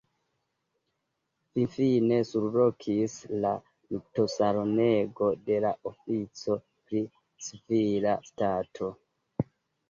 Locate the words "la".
3.43-3.51, 5.67-5.75